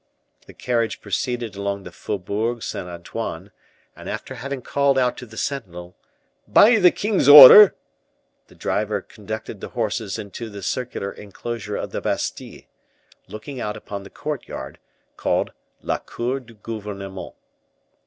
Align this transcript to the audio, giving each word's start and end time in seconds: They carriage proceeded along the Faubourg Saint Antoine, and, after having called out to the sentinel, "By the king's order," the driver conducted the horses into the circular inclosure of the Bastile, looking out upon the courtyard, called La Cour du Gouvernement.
They 0.47 0.53
carriage 0.53 0.99
proceeded 0.99 1.55
along 1.55 1.83
the 1.83 1.91
Faubourg 1.91 2.63
Saint 2.63 2.89
Antoine, 2.89 3.51
and, 3.95 4.09
after 4.09 4.33
having 4.33 4.63
called 4.63 4.97
out 4.97 5.15
to 5.17 5.27
the 5.27 5.37
sentinel, 5.37 5.95
"By 6.47 6.79
the 6.79 6.89
king's 6.89 7.29
order," 7.29 7.75
the 8.47 8.55
driver 8.55 9.01
conducted 9.03 9.61
the 9.61 9.69
horses 9.77 10.17
into 10.17 10.49
the 10.49 10.63
circular 10.63 11.11
inclosure 11.11 11.75
of 11.75 11.91
the 11.91 12.01
Bastile, 12.01 12.61
looking 13.27 13.61
out 13.61 13.77
upon 13.77 14.01
the 14.01 14.09
courtyard, 14.09 14.79
called 15.17 15.53
La 15.83 15.99
Cour 15.99 16.39
du 16.39 16.55
Gouvernement. 16.55 17.35